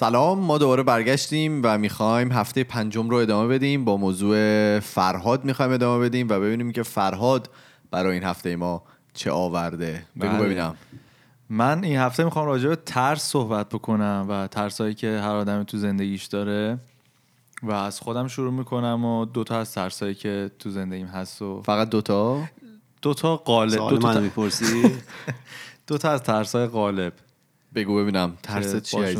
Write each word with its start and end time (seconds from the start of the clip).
سلام 0.00 0.38
ما 0.38 0.58
دوباره 0.58 0.82
برگشتیم 0.82 1.60
و 1.64 1.78
می‌خوایم 1.78 2.32
هفته 2.32 2.64
پنجم 2.64 3.08
رو 3.08 3.16
ادامه 3.16 3.48
بدیم. 3.48 3.84
با 3.84 3.96
موضوع 3.96 4.80
فرهاد 4.80 5.44
می‌خوایم 5.44 5.72
ادامه 5.72 6.04
بدیم 6.04 6.28
و 6.28 6.40
ببینیم 6.40 6.72
که 6.72 6.82
فرهاد 6.82 7.50
برای 7.90 8.14
این 8.14 8.24
هفته 8.24 8.56
ما 8.56 8.82
چه 9.14 9.30
آورده. 9.30 10.02
بگو 10.20 10.28
بله. 10.28 10.44
ببینم. 10.44 10.76
من 11.50 11.84
این 11.84 11.96
هفته 11.96 12.24
می‌خوام 12.24 12.46
راجع 12.46 12.68
به 12.68 12.76
ترس 12.76 13.22
صحبت 13.22 13.68
بکنم 13.68 14.26
و 14.28 14.46
ترسایی 14.46 14.94
که 14.94 15.20
هر 15.22 15.34
آدمی 15.34 15.64
تو 15.64 15.78
زندگیش 15.78 16.24
داره 16.24 16.78
و 17.62 17.72
از 17.72 18.00
خودم 18.00 18.28
شروع 18.28 18.52
می‌کنم 18.52 19.04
و 19.04 19.24
دوتا 19.24 19.58
از 19.58 19.74
ترسایی 19.74 20.14
که 20.14 20.50
تو 20.58 20.70
زندگیم 20.70 21.06
هست 21.06 21.42
و 21.42 21.62
فقط 21.62 21.88
دوتا 21.88 22.42
دوتا 23.02 23.36
قالب 23.36 23.80
منو 23.80 23.98
تا... 23.98 24.20
می‌پرسی؟ 24.20 24.90
دوتا 25.86 26.10
از 26.10 26.22
ترسای 26.22 26.66
قالب 26.66 27.12
بگو 27.74 27.96
ببینم 27.96 28.38
ترست 28.42 28.74
که 28.74 28.80
چی 28.80 29.16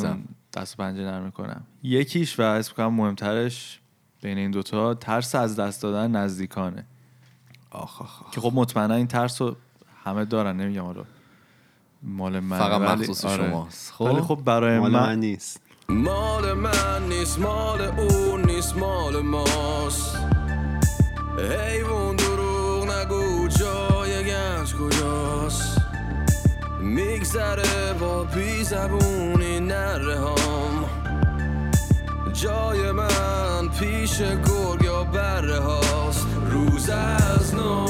دست 0.55 0.77
پنجه 0.77 1.03
نرم 1.03 1.23
می‌کنم. 1.23 1.63
یکیش 1.83 2.39
و 2.41 2.43
اسم 2.43 2.73
کنم 2.75 2.95
مهمترش 2.95 3.81
بین 4.23 4.39
این 4.39 4.51
دوتا 4.51 4.95
ترس 4.95 5.35
از 5.35 5.57
دست 5.57 5.83
دادن 5.83 6.11
نزدیکانه. 6.17 6.87
آخ 7.71 8.03
آخ 8.03 8.23
آخ. 8.23 8.31
که 8.31 8.41
خب 8.41 8.53
مطمئنا 8.55 8.95
این 8.95 9.07
ترس 9.07 9.43
رو 9.43 9.57
همه 10.05 10.25
دارن 10.25 10.57
نمیگم 10.57 10.85
حالا 10.85 11.05
مال 12.03 12.41
من 12.41 12.59
فقط 12.59 12.81
ولی- 12.81 12.91
مخصوص 13.01 13.25
آره. 13.25 13.49
شماست. 13.51 14.01
ولی 14.01 14.15
خب 14.15 14.21
خب 14.23 14.45
برای 14.45 14.79
مال 14.79 14.91
من, 14.93 15.01
من 15.01 15.21
نیست. 15.21 15.61
مال 15.89 16.53
من 16.53 17.09
نیست 17.09 17.39
مال 17.39 17.81
اون 17.81 18.45
نیست 18.45 18.77
مال 18.77 19.21
ماست. 19.23 20.17
حیوان 21.39 22.17
دروغ 22.17 22.91
نگو 22.91 23.49
جای 23.49 24.25
گنج 24.25 24.75
کجاست؟ 24.75 25.80
میگذره 26.91 27.93
با 28.01 28.25
بی 28.25 28.65
زبونی 28.65 29.61
نره 29.61 30.19
هم 30.19 30.85
جای 32.33 32.93
من 32.93 33.69
پیش 33.81 34.19
گرگ 34.21 34.83
یا 34.85 35.05
بره 35.05 35.59
هاست. 35.59 36.27
روز 36.51 36.91
از 36.91 37.55
نو. 37.55 37.87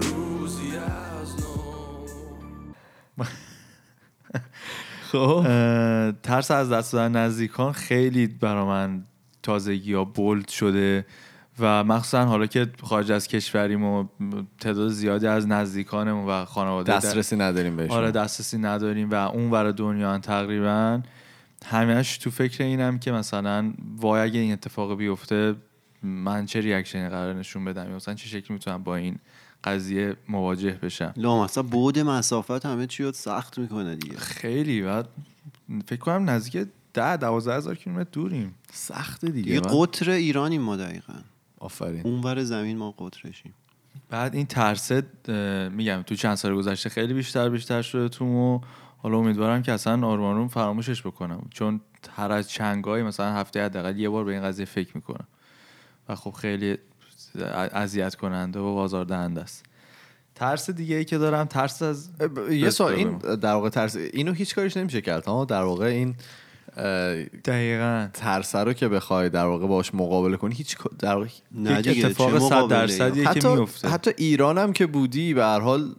روزی 0.00 0.76
از 0.76 1.40
نو. 1.40 3.24
خب. 5.12 5.44
ترس 6.22 6.50
از 6.50 6.72
دست 6.72 6.92
دادن 6.92 7.16
نزدیکان 7.16 7.72
خیلی 7.72 8.26
برا 8.26 8.66
من 8.66 9.04
تازگی 9.42 9.94
ها 9.94 10.04
بولد 10.04 10.48
شده. 10.48 11.06
و 11.58 11.84
مخصوصا 11.84 12.24
حالا 12.24 12.46
که 12.46 12.70
خارج 12.82 13.12
از 13.12 13.28
کشوریم 13.28 13.84
و 13.84 14.04
تعداد 14.60 14.88
زیادی 14.88 15.26
از 15.26 15.48
نزدیکانمون 15.48 16.28
و 16.28 16.44
خانواده 16.44 16.92
در- 16.92 16.98
دسترسی 16.98 17.36
نداریم 17.36 17.76
بهشون. 17.76 17.96
آره 17.96 18.10
دسترسی 18.10 18.58
نداریم 18.58 19.10
و 19.10 19.14
اون 19.14 19.50
ور 19.50 19.70
دنیا 19.72 20.18
تقریبا 20.18 21.00
همش 21.66 22.18
تو 22.18 22.30
فکر 22.30 22.64
اینم 22.64 22.98
که 22.98 23.12
مثلا 23.12 23.72
وای 23.96 24.20
اگه 24.20 24.40
این 24.40 24.52
اتفاق 24.52 24.96
بیفته 24.96 25.54
من 26.02 26.46
چه 26.46 26.60
ریاکشنی 26.60 27.08
قرار 27.08 27.34
نشون 27.34 27.64
بدم؟ 27.64 27.90
یا 27.90 27.96
مثلا 27.96 28.14
چه 28.14 28.26
شکلی 28.28 28.46
می‌تونم 28.50 28.82
با 28.82 28.96
این 28.96 29.18
قضیه 29.64 30.16
مواجه 30.28 30.78
بشم؟ 30.82 31.12
لامصب 31.16 31.62
بود 31.62 31.98
مسافت 31.98 32.66
همه 32.66 32.86
چی 32.86 33.04
رو 33.04 33.12
سخت 33.12 33.58
می‌کنه 33.58 33.96
دیگه. 33.96 34.16
خیلی 34.16 34.82
بعد 34.82 35.08
فکر 35.86 36.00
کنم 36.00 36.30
نزدیک 36.30 36.66
ده 36.94 37.16
دوازده 37.16 37.54
هزار 37.56 37.74
کیلومتر 37.74 38.10
دوریم. 38.12 38.54
سخته 38.72 39.26
دیگه. 39.28 39.60
دیگه 39.60 39.68
من- 39.74 39.80
قطر 39.86 40.10
ایرانیم 40.10 40.62
ما 40.62 40.76
دقیقا. 40.76 41.12
آفرین. 41.64 42.02
اونور 42.04 42.42
زمین 42.42 42.76
ما 42.76 42.90
قطرشیم 42.90 43.54
بعد 44.10 44.34
این 44.34 44.46
ترسه 44.46 45.02
میگم 45.72 46.02
تو 46.06 46.14
چند 46.14 46.34
سال 46.34 46.54
گذشته 46.54 46.88
خیلی 46.88 47.14
بیشتر 47.14 47.48
بیشتر 47.48 47.82
شده 47.82 48.08
تو 48.08 48.24
و 48.24 48.60
حالا 48.98 49.18
امیدوارم 49.18 49.62
که 49.62 49.72
اصلا 49.72 50.06
آروم 50.06 50.24
آروم 50.24 50.48
فراموشش 50.48 51.02
بکنم. 51.02 51.46
چون 51.50 51.80
هر 52.16 52.32
از 52.32 52.50
چنگایی 52.50 53.04
مثلا 53.04 53.32
هفته 53.32 53.64
حداقل 53.64 53.98
یه 53.98 54.08
بار 54.08 54.24
به 54.24 54.32
این 54.32 54.42
قضیه 54.42 54.64
فکر 54.64 54.92
می‌کنم. 54.94 55.26
و 56.08 56.14
خب 56.14 56.30
خیلی 56.30 56.78
اذیت 57.72 58.14
کننده 58.14 58.60
و 58.60 58.64
آزاردهنده 58.64 59.40
است. 59.40 59.64
ترس 60.34 60.70
دیگه 60.70 60.96
ای 60.96 61.04
که 61.04 61.18
دارم 61.18 61.44
ترس 61.44 61.82
از 61.82 62.10
یه 62.50 62.70
سوال 62.70 62.92
این. 62.92 63.18
در 63.18 63.52
واقع 63.52 63.68
ترس 63.68 63.96
اینو 63.96 64.32
هیچ 64.32 64.54
کارش 64.54 64.76
نمیشه 64.76 65.00
کرد 65.00 65.24
ها؟ 65.24 65.44
در 65.44 65.62
واقع 65.62 65.86
این 65.86 66.14
دقیقا 67.44 68.08
ترس 68.14 68.56
رو 68.56 68.72
که 68.72 68.88
بخوای 68.88 69.28
در 69.28 69.44
واقع 69.44 69.66
باش 69.66 69.94
مقابله 69.94 70.36
کنی 70.36 70.54
هیچ 70.54 70.76
در 70.98 71.14
واقع 71.14 71.26
نه 71.52 71.70
اتفاق 71.70 72.32
چه 72.32 72.38
صد 72.38 72.52
مقابله‌ای؟ 72.52 72.86
درصدیه 72.86 73.24
که 73.34 73.48
میفته 73.48 73.88
حتی 73.88 74.10
ایران 74.16 74.58
هم 74.58 74.72
که 74.72 74.86
بودی 74.86 75.34
به 75.34 75.44
هر 75.44 75.60
حال 75.60 75.94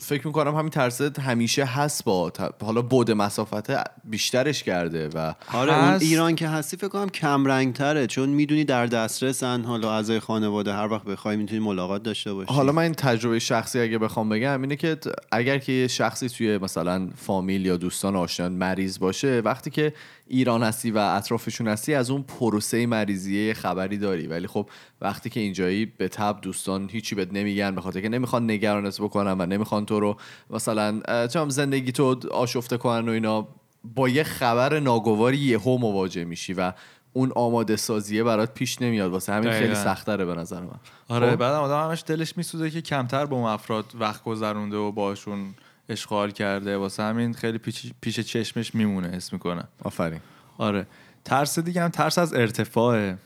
فکر 0.00 0.26
می‌کنم 0.26 0.54
همین 0.54 0.70
ترس 0.70 1.00
همیشه 1.00 1.64
هست 1.64 2.04
با 2.04 2.32
حالا 2.62 2.82
بود 2.82 3.10
مسافت 3.10 3.70
بیشترش 4.04 4.62
کرده 4.62 5.08
و 5.08 5.34
آره 5.52 5.78
اون 5.78 5.84
هست. 5.84 6.02
ایران 6.02 6.36
که 6.36 6.48
هستی 6.48 6.76
فکر 6.76 6.88
کنم 6.88 7.08
کم 7.08 7.46
رنگ 7.46 7.74
تره 7.74 8.06
چون 8.06 8.28
می‌دونی 8.28 8.64
در 8.64 8.86
دسترسن. 8.86 9.64
حالا 9.64 9.94
اعضای 9.94 10.20
خانواده 10.20 10.72
هر 10.72 10.92
وقت 10.92 11.04
بخوای 11.04 11.36
می‌تونی 11.36 11.60
ملاقات 11.60 12.02
داشته 12.02 12.32
باشی. 12.32 12.54
حالا 12.54 12.72
من 12.72 12.82
این 12.82 12.94
تجربه 12.94 13.38
شخصی 13.38 13.80
اگه 13.80 13.98
بخوام 13.98 14.28
بگم 14.28 14.62
اینه 14.62 14.76
که 14.76 14.96
اگر 15.32 15.58
که 15.58 15.72
یه 15.72 15.88
شخصی 15.88 16.28
توی 16.28 16.58
مثلا 16.58 17.10
فامیل 17.16 17.66
یا 17.66 17.76
دوستان 17.76 18.16
آشنایان 18.16 18.52
مریض 18.52 18.98
باشه 18.98 19.42
وقتی 19.44 19.70
که 19.70 19.92
ایران 20.26 20.62
هستی 20.62 20.90
و 20.90 20.98
اطرافشون 20.98 21.68
هستی 21.68 21.94
از 21.94 22.10
اون 22.10 22.22
پروسه 22.22 22.86
مریضیه 22.86 23.46
یه 23.46 23.54
خبری 23.54 23.98
داری. 23.98 24.26
ولی 24.26 24.46
خب 24.46 24.68
وقتی 25.00 25.30
که 25.30 25.40
اینجایی 25.40 25.86
به 25.86 26.08
تب 26.08 26.38
دوستان 26.42 26.88
هیچی 26.92 27.14
بهت 27.14 27.28
نمیگن 27.32 27.74
به 27.74 27.80
خاطر 27.80 28.00
که 28.00 28.08
نمی‌خوان 28.08 28.50
نگرانت 28.50 29.00
بکنن 29.00 29.40
و 29.40 29.46
نمی‌خوان 29.46 29.84
تو 29.90 30.00
رو. 30.00 30.16
مثلا 30.50 30.92
می‌دونم 30.92 31.48
زندگی 31.48 31.92
تو 31.92 32.20
آشفته 32.32 32.76
کنن 32.76 33.08
و 33.08 33.12
اینا 33.12 33.48
با 33.94 34.08
یه 34.08 34.22
خبر 34.22 34.78
ناگواری 34.80 35.38
یهو 35.38 35.78
مواجه 35.78 36.24
میشی 36.24 36.52
و 36.52 36.72
اون 37.12 37.32
آماده 37.36 37.76
سازیه 37.76 38.24
برات 38.24 38.54
پیش 38.54 38.82
نمیاد. 38.82 39.10
واسه 39.10 39.32
همین 39.32 39.50
خیلی. 39.50 39.74
سختره 39.74 40.24
به 40.24 40.34
نظر 40.34 40.60
من. 40.60 40.80
آره 41.08 41.30
خب؟ 41.30 41.36
بعد 41.36 41.54
آدم 41.54 41.88
همش 41.88 42.04
دلش 42.06 42.36
میسوزه 42.36 42.70
که 42.70 42.82
کمتر 42.82 43.26
با 43.26 43.36
اون 43.36 43.46
افراد 43.46 43.84
وقت 44.00 44.24
گذرونده 44.24 44.76
و 44.76 44.92
باشون 44.92 45.54
اشغال 45.88 46.30
کرده. 46.30 46.76
واسه 46.76 47.02
همین 47.02 47.34
خیلی 47.34 47.58
پیش, 47.58 47.92
پیش 48.00 48.20
چشمش 48.20 48.74
میمونه 48.74 49.08
حس 49.08 49.32
می‌کنم 49.32 49.68
آفرین. 49.82 50.20
آره. 50.58 50.86
ترس 51.24 51.58
دیگه 51.58 51.82
هم 51.82 51.88
ترس 51.88 52.18
از 52.18 52.34
ارتفاعه 52.34 53.18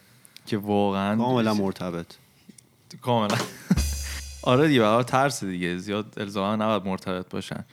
که 0.47 0.59
واقعا 0.59 1.17
کاملا 1.17 1.55
مرتبط. 1.55 2.07
کاملا. 3.03 3.37
آره 4.45 4.69
دیگه 4.69 4.81
برای 4.81 5.05
ترس 5.05 5.45
دیگه. 5.45 5.77
زیاد 5.79 6.15
الزاما 6.17 6.57
نباید 6.57 6.85
مرتبط 6.87 7.31
باشن. 7.31 7.65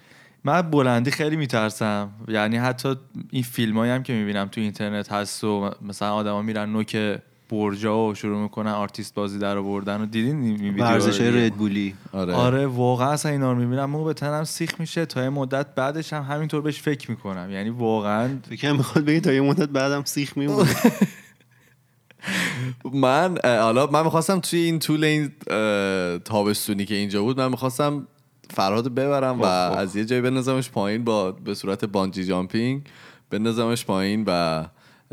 من 0.44 0.62
بلندی 0.62 1.12
خیلی 1.12 1.36
میترسم. 1.36 2.09
یعنی 2.28 2.58
حتی 2.58 2.96
این 3.32 3.44
فیلم 3.44 3.78
هم 3.78 4.04
که 4.04 4.14
می‌بینم 4.14 4.48
تو 4.48 4.62
اینترنت 4.62 5.12
هست 5.12 5.44
و 5.44 5.72
مثلا 5.82 6.14
آدما 6.14 6.42
میرن 6.42 6.70
نوک 6.70 7.20
برجا 7.50 8.08
و 8.08 8.16
شروع 8.16 8.42
می‌کنن 8.42 8.72
آرتیست 8.72 9.16
بازی 9.16 9.40
در 9.40 9.58
آوردن 9.58 10.02
و 10.02 10.06
دیدین 10.06 10.42
این 10.42 10.56
ویدیو 10.56 10.84
ورزش 10.84 11.22
دیگه؟ 11.22 11.46
Red 11.46 11.64
Bull 11.64 11.89
ی 11.89 11.96
آره, 12.14 12.34
آره 12.34 12.68
واقعا 12.68 13.12
اصلا 13.12 13.32
اینا 13.32 13.52
رو 13.52 13.58
می‌بینم. 13.58 13.86
مو 13.90 14.03
به 14.03 14.14
تنم 14.14 14.44
سیخ 14.44 14.80
میشه 14.80 15.06
تا 15.06 15.24
یه 15.24 15.30
مدت 15.30 15.76
بعدش 15.76 16.14
هم 16.14 16.24
همینطور 16.24 16.62
بهش 16.62 16.82
فکر 16.82 17.12
می‌کنم. 17.12 17.52
یعنی 17.52 17.70
واقعا 17.70 18.30
فکر 18.50 18.72
می‌خواد 18.72 19.06
بگی 19.06 19.20
تا 19.20 19.34
یه 19.34 19.42
مدت 19.42 19.70
بعدم 19.70 20.03
سیخ 20.06 20.38
میمونه. 20.38 20.70
من 22.94 23.38
حالا 23.44 23.88
من 23.88 24.04
می‌خواستم 24.04 24.40
توی 24.40 24.59
این 24.59 24.80
طول 24.80 25.04
این 25.04 25.32
تابستونی 26.20 26.86
که 26.86 26.96
اینجا 26.96 27.24
بود 27.24 27.40
من 27.40 27.48
می‌خواستم 27.48 28.08
فرهاد 28.50 28.88
ببرم 28.88 29.42
و 29.42 29.46
خب، 29.46 29.74
خب. 29.74 29.80
از 29.80 29.96
یه 29.96 30.06
جایی 30.06 30.22
بندازمش 30.22 30.70
پایین 30.70 31.03
با 31.03 31.32
به 31.32 31.53
صورت 31.53 31.85
bungee 31.85 32.26
jumping 32.26 32.82
بندازمش 33.29 33.85
پایین 33.85 34.23
و 34.28 34.66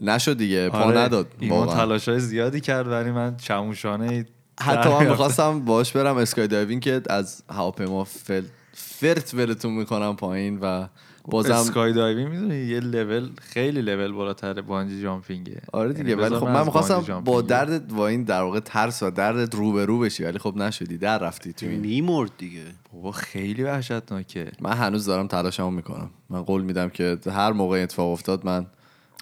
نشد 0.02 0.38
دیگه 0.38 0.68
پا 0.68 0.78
آره، 0.78 0.98
نداد 0.98 1.26
ایمان 1.40 1.68
تلاش 1.68 2.08
های 2.08 2.20
زیادی 2.20 2.60
کرد 2.60 2.88
ولی 2.88 3.10
من 3.10 3.36
چموشانه 3.36 4.26
حتی 4.60 4.88
من 4.88 5.06
می‌خواستم 5.06 5.60
باش 5.60 5.92
برم 5.92 6.16
skydiving 6.16 6.82
که 6.82 7.02
از 7.10 7.42
هواپیما 7.50 8.04
فل... 8.04 8.42
فرت 8.72 9.34
ولتون 9.34 9.72
می‌کنم 9.72 10.16
پایین 10.16 10.58
و 10.62 10.86
بازم 11.30 11.54
skydiving 11.54 12.28
می‌دونی؟ 12.28 12.56
یه 12.56 12.80
لول 12.80 13.30
خیلی 13.40 13.82
لول 13.82 14.12
بالاتر 14.12 14.60
bungee 14.60 15.02
jumping 15.02 15.47
ه. 15.47 15.60
آره 15.72 15.90
یعنی 15.90 16.02
دیگه 16.02 16.16
ولی 16.16 16.24
بذار 16.24 16.40
خب 16.40 16.46
من 16.46 16.64
می‌خواستم 16.64 17.20
با 17.20 17.42
درد 17.42 17.88
با 17.88 18.08
این 18.08 18.24
در 18.24 18.42
واقع 18.42 18.60
ترس 18.60 19.02
و 19.02 19.10
دردت 19.10 19.54
روبرو 19.54 19.98
بشی 19.98 20.24
ولی 20.24 20.38
خب 20.38 20.56
نشدی 20.56 20.98
در 20.98 21.18
رفتی 21.18 21.52
تو 21.52 21.66
این. 21.66 21.80
میمرد 21.80 22.30
دیگه. 22.38 22.62
بابا 22.92 23.12
خیلی 23.12 23.62
وحشتناکه. 23.62 24.52
من 24.60 24.72
هنوز 24.72 25.06
دارم 25.06 25.26
تلاشمو 25.26 25.70
می‌کنم. 25.70 26.10
من 26.30 26.42
قول 26.42 26.62
میدم 26.62 26.88
که 26.88 27.18
هر 27.26 27.52
موقع 27.52 27.82
اتفاق 27.82 28.12
افتاد 28.12 28.46
من 28.46 28.66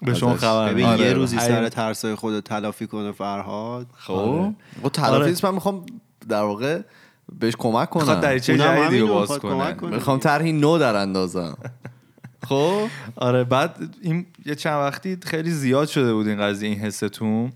به 0.05 0.13
شما 0.13 0.35
خبر 0.35 0.71
ببین 0.73 0.85
آره، 0.85 1.01
یه 1.01 1.13
روزی 1.13 1.37
آره. 1.37 1.47
سر 1.47 1.69
ترسای 1.69 2.15
خودت 2.15 2.43
تلافی 2.43 2.87
کنه 2.87 3.11
فرهاد. 3.11 3.87
خب. 3.95 4.13
آره. 4.13 4.55
خب 4.83 4.89
تلافی 4.89 5.15
آره. 5.15 5.27
نیست 5.27 5.45
من 5.45 5.53
می‌خوام 5.53 5.85
در 6.29 6.41
واقع 6.41 6.81
بهش 7.39 7.53
کمک 7.59 7.89
کنم. 7.89 8.19
دریچه 8.19 8.53
اونم 8.53 8.87
جدیدی 8.87 8.99
رو 8.99 9.07
باز 9.07 9.29
کنه. 9.29 9.75
می‌خوام 9.81 10.19
طرحی 10.19 10.51
نو 10.51 10.77
در 10.77 10.95
اندازم. 10.95 11.57
خب؟ 12.43 12.87
آره 13.15 13.43
بعد 13.43 13.95
این 14.01 14.25
یه 14.45 14.55
چند 14.55 14.73
وقتی 14.73 15.17
خیلی 15.23 15.51
زیاد 15.51 15.87
شده 15.87 16.13
بود 16.13 16.27
این 16.27 16.41
قضیه 16.41 16.69
این 16.69 16.79
حستون. 16.79 17.51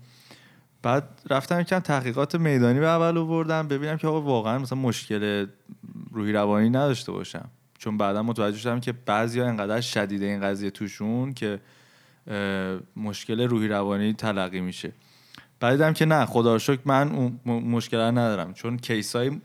بعد 0.82 1.22
رفتم 1.30 1.60
یکم 1.60 1.78
تحقیقات 1.78 2.34
میدانی 2.34 2.80
به 2.80 2.86
اول 2.86 3.18
آوردم 3.18 3.68
ببینم 3.68 3.96
که 3.96 4.06
آقا 4.06 4.20
واقعا 4.20 4.58
مثلا 4.58 4.78
مشکل 4.78 5.46
روحی 6.12 6.32
روانی 6.32 6.70
نداشته 6.70 7.12
باشم. 7.12 7.48
چون 7.78 7.98
بعدا 7.98 8.22
متوجه 8.22 8.58
شدم 8.58 8.80
که 8.80 8.92
بعضیا 8.92 9.46
انقدر 9.46 9.80
شدیده 9.80 10.26
این 10.26 10.40
قضیه 10.40 10.70
توشون 10.70 11.32
که 11.32 11.60
مشکل 12.96 13.40
روحی 13.40 13.68
روانی 13.68 14.12
تلقی 14.12 14.60
میشه. 14.60 14.92
بعد 15.60 15.72
دیدم 15.72 15.92
که 15.92 16.04
نه 16.04 16.26
خدا 16.26 16.58
شکر 16.58 16.80
من 16.84 17.08
اون 17.12 17.40
مشکل 17.46 18.00
ندارم. 18.00 18.54
چون 18.54 18.76
کیس 18.76 19.16
های 19.16 19.40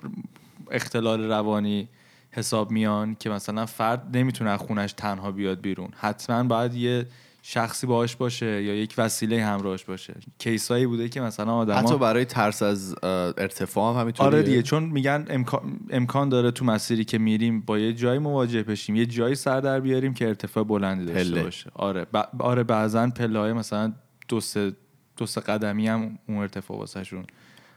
اختلال 0.72 1.24
روانی 1.24 1.88
حساب 2.31 2.71
میان 2.71 3.15
که 3.15 3.29
مثلا 3.29 3.65
فرد 3.65 4.18
نمی‌تونه 4.18 4.50
از 4.50 4.59
خونش 4.59 4.94
تنها 4.94 5.31
بیاد 5.31 5.62
بیرون. 5.62 5.89
حتما 5.95 6.44
باید 6.44 6.74
یه 6.74 7.06
شخصی 7.41 7.88
باهاش 7.88 8.15
باشه 8.15 8.63
یا 8.63 8.75
یک 8.75 8.94
وسیله 8.97 9.45
همراهش 9.45 9.83
باشه. 9.83 10.13
کیسایی 10.39 10.85
بوده 10.85 11.09
که 11.09 11.21
مثلا 11.21 11.53
آدم 11.53 11.74
حتی 11.74 11.97
برای 11.97 12.25
ترس 12.25 12.63
از 12.63 12.95
ارتفاع 13.03 13.94
هم 13.94 14.01
همینطوریه. 14.01 14.27
آره 14.27 14.44
دیگه 14.44 14.62
چون 14.62 14.83
میگن 14.83 15.25
امکان, 15.29 15.79
امکان 15.89 16.29
داره 16.29 16.51
تو 16.51 16.65
مسیری 16.65 17.06
که 17.06 17.18
میریم 17.18 17.62
با 17.62 17.79
یه 17.79 17.94
جایی 17.94 18.19
مواجه 18.19 18.63
بشیم 18.63 18.95
یه 18.95 19.06
جایی 19.06 19.35
سر 19.35 19.62
در 19.62 19.79
بیاریم 19.79 20.13
که 20.13 20.27
ارتفاع 20.27 20.63
بلندی 20.63 21.06
داشته 21.06 21.31
پله. 21.31 21.44
باشه. 21.44 21.71
آره 21.74 22.06
ب... 22.06 22.18
آره 22.39 22.63
بعضا 22.63 23.07
پله 23.09 23.39
های 23.39 23.53
مثلا 23.53 23.94
دو 24.27 24.39
سه 24.39 24.71
دو 25.18 25.25
سه 25.25 25.41
قدمی 25.41 25.88
هم 25.88 26.19
اون 26.27 26.38
ارتفاع 26.38 26.77
واسهشون 26.77 27.25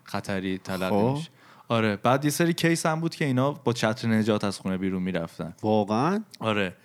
خطری 0.04 0.58
تلقی 0.58 0.90
خب. 0.90 1.14
میشه 1.16 1.30
آره 1.70 1.96
بعد 1.96 2.24
یه 2.24 2.30
سری 2.30 2.54
کیس 2.54 2.86
هم 2.86 3.00
بود 3.00 3.14
که 3.14 3.24
اینا 3.24 3.52
با 3.52 3.72
چتر 3.72 4.08
نجات 4.08 4.44
از 4.44 4.58
خونه 4.58 4.78
بیرون 4.78 5.02
می‌رفتن. 5.02 5.54
واقعا؟ 5.62 6.24
آره. 6.40 6.76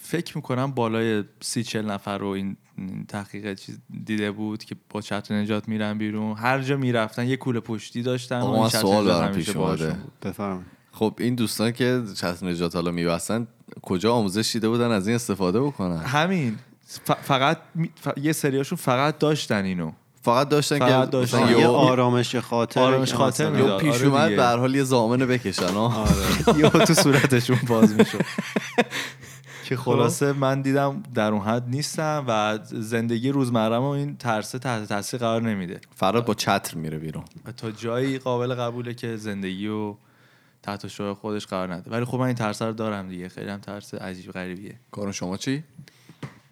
فکر 0.00 0.36
می‌کنم 0.36 0.70
بالای 0.70 1.24
سی 1.40 1.62
چل 1.62 1.90
نفر 1.90 2.18
رو 2.18 2.26
این 2.26 2.56
این 2.78 3.06
تحقیق 3.06 3.54
چیز 3.54 3.78
دیده 4.04 4.30
بود 4.30 4.64
که 4.64 4.76
با 4.90 5.00
چتر 5.00 5.34
نجات 5.34 5.68
میرن 5.68 5.98
بیرون. 5.98 6.36
هر 6.36 6.60
جا 6.62 6.76
می‌رفتن 6.76 7.26
یه 7.28 7.36
کوله 7.36 7.60
پشتی 7.60 8.02
داشتن 8.02 8.40
و 8.40 8.46
این 8.50 8.68
سوال 8.68 9.04
نجات 9.04 9.20
برام 9.20 9.32
پیش 9.34 9.48
اومده. 9.56 9.96
خب 10.92 11.14
این 11.18 11.34
دوستان 11.34 11.72
که 11.72 12.02
چتر 12.16 12.46
نجات 12.46 12.74
حالا 12.74 12.90
میبستن 12.90 13.46
کجا 13.82 14.14
آموزش 14.14 14.52
دیده 14.52 14.68
بودن 14.68 14.90
از 14.90 15.06
این 15.06 15.14
استفاده 15.14 15.60
بکنن؟ 15.60 15.96
همین. 15.98 16.58
ف- 17.06 17.12
فقط 17.22 17.58
ف- 18.04 18.18
یه 18.22 18.32
سریاشون 18.32 18.76
فقط 18.76 19.18
داشتن 19.18 19.64
اینو. 19.64 19.92
فقط 20.24 20.48
داشتن 20.48 20.78
فقط 20.78 21.04
که 21.04 21.10
داشتن. 21.10 21.58
یه 21.58 21.66
آرامش 21.66 22.36
خاطر 22.36 22.80
آرامش 22.80 23.14
خاطر. 23.14 23.54
یهو 23.58 23.78
پیش 23.78 23.94
آره 23.94 24.06
اومد. 24.06 24.36
به 24.36 24.42
هر 24.42 24.56
حال 24.56 24.74
یه 24.74 24.82
زامن 24.84 25.26
بکشن 25.26 25.74
یهو 26.60 26.84
تو 26.84 26.94
صورتشون 26.94 27.58
باز 27.68 27.94
می‌شد. 27.94 28.20
که 29.64 29.76
خلاصه 29.76 30.32
من 30.32 30.62
دیدم 30.62 31.02
در 31.14 31.32
اون 31.32 31.40
حد 31.42 31.68
نیستم 31.68 32.24
و 32.28 32.58
زندگی 32.64 33.30
روزمرم 33.30 33.82
و 33.82 33.88
این 33.88 34.16
ترسه 34.16 34.58
تحت 34.58 34.88
تاثیر 34.88 35.20
قرار 35.20 35.42
نمیده. 35.42 35.80
فراد 35.96 36.24
با 36.24 36.34
چتر 36.34 36.74
میره 36.76 36.98
بیرون. 36.98 37.24
و 37.46 37.52
تا 37.52 37.70
جایی 37.70 38.18
قابل 38.18 38.54
قبوله 38.54 38.94
که 38.94 39.16
زندگی 39.16 39.68
و 39.68 39.94
تحت 40.62 40.88
شعار 40.88 41.14
خودش 41.14 41.46
قرار 41.46 41.74
نده. 41.74 41.90
ولی 41.90 42.04
خب 42.04 42.18
من 42.18 42.26
این 42.26 42.34
ترس 42.34 42.62
رو 42.62 42.72
دارم 42.72 43.08
دیگه. 43.08 43.28
خیلی 43.28 43.50
هم 43.50 43.60
ترس 43.60 43.94
عجیب 43.94 44.32
غریبیه. 44.32 44.74
کارون 44.90 45.12
شما 45.12 45.36
چی؟ 45.36 45.64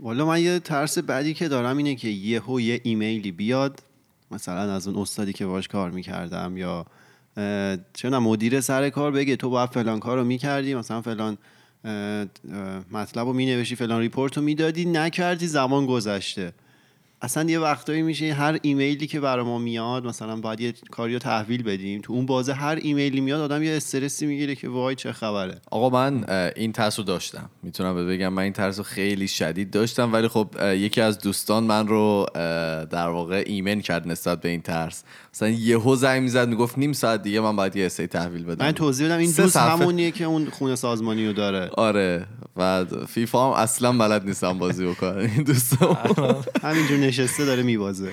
والا 0.02 0.26
من 0.26 0.40
یه 0.40 0.58
ترس 0.58 0.99
بعدی 0.99 1.34
که 1.34 1.49
دارم 1.49 1.76
اینه 1.76 1.94
که 1.94 2.08
یهو 2.08 2.60
یه 2.60 2.81
ایمیلی 2.82 3.32
بیاد 3.32 3.81
مثلا 4.31 4.75
از 4.75 4.88
اون 4.88 4.96
استادی 5.02 5.32
که 5.32 5.46
باش 5.46 5.69
کار 5.69 5.90
می‌کردم 5.90 6.56
یا 6.56 6.87
می‌دونم 7.37 8.22
مدیر 8.22 8.60
سر 8.60 8.90
کار 8.90 9.12
بگه 9.12 9.37
تو 9.37 9.50
باید 9.50 9.70
فلان 9.70 10.00
کار 10.00 10.19
رو 10.19 10.25
می‌کردی 10.25 10.75
مثلا 10.75 11.02
فلان 11.02 11.38
مطلب 12.93 13.26
رو 13.26 13.32
می‌نوشتی 13.32 13.76
فلان 13.76 14.00
report 14.00 14.37
رو 14.37 14.43
می‌دادی 14.43 14.84
نکردی 14.84 15.46
زمان 15.46 15.87
گذشته. 15.87 16.52
اصلا 17.25 17.51
یه 17.51 17.59
وقتایی 17.59 18.03
میشه 18.03 18.33
هر 18.33 18.59
ایمیلی 18.63 19.07
که 19.07 19.21
برای 19.21 19.45
ما 19.45 19.59
میاد 19.59 20.07
مثلا 20.07 20.37
باید 20.37 20.61
یه 20.61 20.75
کاری 20.91 21.13
رو 21.13 21.19
تحویل 21.19 21.63
بدیم. 21.63 22.01
تو 22.01 22.13
اون 22.13 22.27
بازه 22.27 22.53
هر 22.53 22.79
ایمیلی 22.83 23.21
میاد 23.21 23.41
آدم 23.41 23.63
یه 23.63 23.77
استرسی 23.77 24.27
می‌گیره 24.27 24.55
که 24.55 24.69
وای 24.69 24.95
چه 24.95 25.13
خبره. 25.13 25.61
آقا 25.71 25.91
من 25.91 26.25
این 26.57 26.73
ترس 26.73 26.99
رو 26.99 27.05
داشتم. 27.05 27.51
می‌تونم 27.63 28.09
بگم 28.09 28.29
من 28.29 28.43
این 28.43 28.53
ترس 28.53 28.79
رو 28.79 28.85
خیلی 28.85 29.29
شدید 29.29 29.71
داشتم 29.71 30.13
ولی 30.13 30.29
خب 30.29 30.47
یکی 30.75 31.01
از 31.01 31.19
دوستان 31.19 31.65
من 31.65 31.89
رو 31.89 32.27
در 32.91 33.09
واقع 33.09 33.43
ایمن 33.47 33.81
کرد 33.81 34.09
نسبت 34.09 34.41
به 34.41 34.49
این 34.49 34.63
ترس. 34.63 35.05
مثلا 35.35 35.49
یهو 35.49 35.97
زنگ 35.97 36.23
می‌زد 36.23 36.49
می‌گفت 36.49 36.79
نیم 36.79 36.93
ساعت 36.93 37.23
دیگه 37.23 37.41
من 37.41 37.57
باید 37.57 37.77
یه 37.77 37.87
اسه 37.87 38.07
تحویل 38.07 38.45
بدم. 38.45 38.65
من 38.67 38.73
توضیح 38.73 39.07
بدم 39.07 39.19
این 39.19 39.33
دوست. 39.33 39.57
همونیه 39.57 40.11
که 40.11 40.25
اون 40.25 40.51
خونه 40.51 40.77
سازمانی 40.77 41.27
رو 41.27 41.33
داره. 41.33 41.71
آره 41.77 42.27
و 42.57 42.85
فیفا 43.09 43.47
هم 43.47 43.63
اصلا 43.63 43.93
بلد 43.93 44.25
نیستم 44.25 44.59
بازی 44.59 44.87
بکنم. 44.87 45.19
این 45.19 45.43
دوستم 45.43 45.97
همینجور 46.63 46.99
نشسته 47.12 47.44
داره 47.44 47.62
میبازه. 47.62 48.12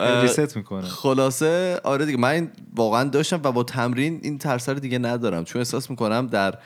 ریست 0.00 0.56
می‌کنه. 0.56 0.82
خلاصه 0.82 1.80
آره 1.84 2.06
دیگه 2.06 2.18
من 2.18 2.52
واقعا 2.74 3.04
داشتم 3.04 3.40
و 3.44 3.52
با 3.52 3.62
تمرین 3.62 4.20
این 4.22 4.38
ترس 4.38 4.68
رو 4.68 4.78
دیگه 4.78 4.98
ندارم. 4.98 5.44
چون 5.44 5.60
احساس 5.60 5.90
می‌کنم 5.90 6.26
در 6.26 6.58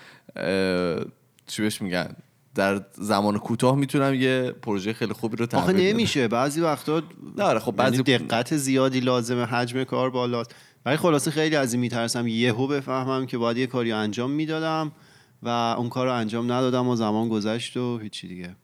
چی 1.46 1.62
بهش 1.62 1.82
میگن؟ 1.82 2.16
در 2.54 2.84
زمان 2.92 3.38
کوتاه 3.38 3.76
می‌تونم 3.76 4.14
یه 4.14 4.54
پروژه 4.62 4.92
خیلی 4.92 5.12
خوبی 5.12 5.36
رو 5.36 5.44
آخه 5.44 5.56
تحویل 5.56 5.76
بدم. 5.76 5.86
نمیشه. 5.86 6.28
بعضی 6.28 6.60
وقتا 6.60 7.02
نه 7.36 7.44
آره 7.44 7.58
خب 7.58 7.72
بعضی 7.72 8.02
بعضی 8.02 8.18
دقت 8.18 8.56
زیادی 8.56 9.00
لازمه 9.00 9.44
حجم 9.44 9.84
کار 9.84 10.10
بالاست. 10.10 10.54
ولی 10.86 10.96
خلاصه 10.96 11.30
خیلی 11.30 11.56
از 11.56 11.72
این 11.72 11.80
میترسم 11.80 12.26
یهو 12.26 12.66
بفهمم 12.66 13.26
که 13.26 13.38
باید 13.38 13.56
یه 13.56 13.66
کاری 13.66 13.92
انجام 13.92 14.30
می‌دادم 14.30 14.92
و 15.42 15.48
اون 15.48 15.88
کار 15.88 16.06
رو 16.06 16.12
انجام 16.12 16.52
ندادم 16.52 16.88
و 16.88 16.96
زمان 16.96 17.28
گذشت 17.28 17.76
و 17.76 17.98
هیچی 17.98 18.28
دیگه. 18.28 18.56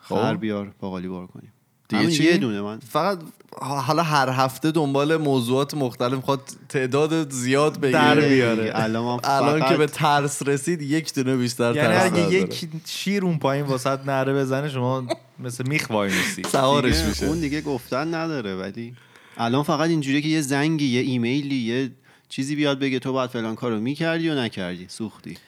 خب. 0.00 0.14
خر 0.14 0.36
بیار 0.36 0.74
باقالی 0.80 1.08
بار 1.08 1.26
کنیم. 1.26 1.52
دیگه 1.88 2.10
چی؟ 2.10 2.24
یه 2.24 2.36
دونه 2.36 2.60
من. 2.60 2.78
فقط 2.78 3.18
حالا 3.60 4.02
هر 4.02 4.28
هفته 4.28 4.70
دنبال 4.70 5.16
موضوعات 5.16 5.74
مختلف 5.74 6.12
می‌خواد 6.12 6.40
تعداد 6.68 7.30
زیاد 7.30 7.80
در 7.80 8.14
بگیره 8.14 8.34
بیاره. 8.34 8.72
الان 8.84 9.18
فقط- 9.18 9.68
که 9.68 9.76
به 9.76 9.86
ترس 9.86 10.42
رسید 10.48 10.82
یک 10.82 11.14
دونه 11.14 11.36
بیشتر 11.36 11.76
یعنی 11.76 11.88
ترس 11.88 12.12
اگه. 12.12 12.32
یک 12.32 12.68
شیر 12.86 13.24
اون 13.24 13.38
پایین 13.38 13.64
واسط 13.64 13.98
نره 14.06 14.34
بزنه 14.34 14.68
شما 14.68 15.06
مثل 15.38 15.68
میخ 15.68 15.86
وای 15.90 16.10
میسی 16.12 16.42
سوارش 16.52 16.94
دیگه 16.94 17.08
میشه. 17.08 17.26
اون 17.26 17.40
دیگه 17.40 17.60
گفتن 17.60 18.14
نداره 18.14 18.54
ولی 18.56 18.94
الان 19.36 19.62
فقط 19.62 19.88
اینجوریه 19.90 20.20
که 20.20 20.28
یه 20.28 20.40
زنگی 20.40 20.86
یه 20.86 21.00
ایمیلی 21.00 21.54
یه 21.56 21.90
چیزی 22.28 22.56
بیاد 22.56 22.78
بگه 22.78 22.98
تو 22.98 23.12
باید 23.12 23.30
فلان 23.30 23.54
کارو 23.54 23.80
می‌کردی 23.80 24.28
و 24.30 24.34
نکردی. 24.34 24.86
سوختی. 24.88 25.38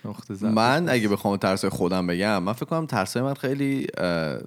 من 0.42 0.88
اگه 0.88 1.08
بخوام 1.08 1.36
ترس 1.36 1.64
خودم 1.64 2.06
بگم 2.06 2.42
من 2.42 2.52
فکر 2.52 2.66
کنم 2.66 2.86
ترس 2.86 3.16
من 3.16 3.35
خیلی 3.35 3.87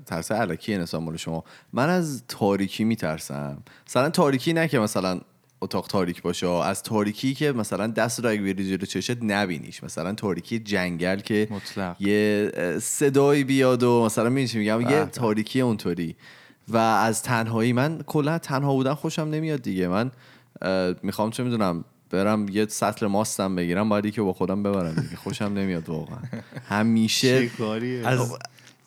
ترس 0.06 0.32
علکی 0.32 0.78
نسبت 0.78 1.02
مال 1.02 1.18
شما. 1.18 1.44
من 1.74 1.90
از 1.90 2.24
تاریکی 2.28 2.84
میترسم. 2.84 3.58
مثلا 3.88 4.10
تاریکی 4.10 4.54
نه 4.54 4.68
که 4.68 4.80
مثلا 4.80 5.22
اتاق 5.62 5.88
تاریک 5.88 6.22
باشه 6.22 6.48
از 6.48 6.84
تاریکی 6.84 7.34
که 7.34 7.52
مثلا 7.52 7.88
دست 7.88 8.20
رو 8.20 8.30
اگه 8.30 8.42
بریزی 8.42 8.78
رو 8.78 8.86
چشت 8.86 9.18
نبینیش. 9.22 9.84
مثلا 9.84 10.14
تاریکی 10.14 10.60
جنگل 10.60 11.20
که 11.20 11.48
مطلق. 11.52 12.02
یه 12.02 12.52
صدایی 12.82 13.44
بیاد 13.44 13.84
و 13.84 14.04
مثلا 14.06 14.30
می‌دونی 14.30 14.48
چی 14.48 14.60
میگم؟ 14.60 14.82
یه. 14.82 15.06
تاریکی 15.06 15.62
اونطوری. 15.62 16.16
و 16.68 16.78
از 16.78 17.24
تنهایی 17.24 17.74
من 17.74 18.02
کلا 18.06 18.38
تنها 18.38 18.74
بودن 18.74 18.94
خوشم 18.94 19.22
نمیاد 19.22 19.62
دیگه. 19.62 19.88
من 19.88 20.12
می‌خوام 21.04 21.30
چه 21.30 21.44
می‌دونم 21.44 21.84
برم 22.12 22.50
یه 22.50 22.66
سطل 22.66 23.08
ماستم 23.08 23.56
بگیرم 23.56 23.90
باید 23.90 24.14
که 24.14 24.22
با 24.22 24.34
خودم 24.34 24.64
ببرم 24.64 24.94
دیگه. 24.96 25.16
خوشم 25.16 25.46
نمیاد 25.46 25.90
واقعا. 25.90 26.20
همیشه 26.70 27.50
از 28.06 28.32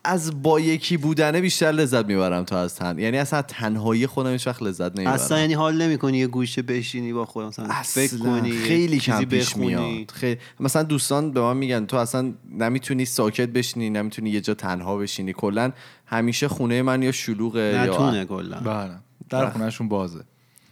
از 0.06 0.42
با 0.42 0.60
یکی 0.60 0.96
بودنه 0.96 1.40
بیشتر 1.40 1.72
لذت 1.72 2.06
می‌برم 2.06 2.44
تا 2.44 2.60
از 2.60 2.74
تن. 2.74 2.98
یعنی 2.98 3.18
اصلا 3.18 3.38
از 3.38 3.44
تنهایی 3.48 4.06
خودم 4.06 4.32
هیچ 4.32 4.46
وقت 4.46 4.62
لذت 4.62 4.96
نمی‌برم. 4.96 5.14
اصلا 5.14 5.38
یعنی 5.38 5.54
حال 5.54 5.82
نمی‌کنی 5.82 6.18
یه 6.18 6.26
گوشه 6.26 6.62
بشینی 6.62 7.12
با 7.12 7.24
خودم 7.24 7.46
مثلا 7.46 7.68
فکر 7.82 8.14
اصلا 8.14 8.18
کنی 8.18 8.50
خیلی 8.50 8.98
کم 8.98 9.24
پیش. 9.24 9.56
میاد. 9.56 10.10
خیلی 10.10 10.40
مثلا 10.60 10.82
دوستان 10.82 11.30
به 11.30 11.40
من 11.40 11.56
میگن 11.56 11.86
تو 11.86 11.96
اصلا 11.96 12.32
نمی‌تونی 12.58 13.04
ساکت 13.04 13.48
بشینی 13.48 13.90
نمی‌تونی 13.90 14.30
یه 14.30 14.40
جا 14.40 14.54
تنها 14.54 14.96
بشینی. 14.96 15.32
کلا 15.32 15.72
همیشه 16.06 16.48
خونه 16.48 16.82
من 16.82 17.02
یا 17.02 17.12
شلوغه 17.12 17.60
یا 17.60 17.84
نتونه 17.84 18.24
کلا. 18.24 18.60
بله. 18.60 18.90
در 19.30 19.50
خونهشون 19.50 19.88
بازه. 19.88 20.24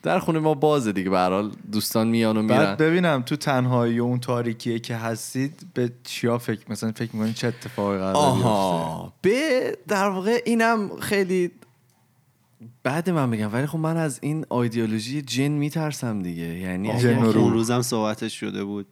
در 0.03 0.19
خونه 0.19 0.39
ما 0.39 0.55
بازه 0.55 0.93
دیگه 0.93 1.11
به 1.11 1.19
هر 1.19 1.31
حال. 1.31 1.51
دوستان 1.73 2.09
میان 2.09 2.37
و 2.37 2.43
میرن. 2.43 2.59
بعد 2.59 2.79
ببینم 2.79 3.23
تو 3.23 3.37
تنهایی 3.37 4.01
و 4.01 4.05
اون 4.05 4.21
تاریکیه 4.21 4.79
که 4.79 4.97
هستید 4.97 5.67
به 5.75 5.93
چیا 6.05 6.39
فکر 6.39 6.61
مثلا 6.69 6.93
فکر 6.93 7.11
می‌کنین 7.13 7.33
چه 7.33 7.49
اتفاقی 7.49 7.99
قرار 7.99 8.17
آها. 8.17 9.13
به 9.23 9.79
در 9.89 10.09
واقع 10.09 10.43
اینم 10.47 10.91
خیلی 11.01 11.51
بعد 12.83 13.11
من 13.11 13.31
بگم 13.31 13.53
ولی 13.53 13.67
خب 13.67 13.79
من 13.79 13.97
از 13.97 14.19
این 14.23 14.47
آیدیولوژی 14.49 15.23
جن 15.23 15.49
میترسم 15.49 16.23
دیگه. 16.23 16.59
یعنی 16.59 16.93
روح. 17.03 17.37
اون 17.37 17.53
روزم 17.53 17.83
صحبتش 17.83 18.41
شده 18.41 18.65
بود. 18.65 18.87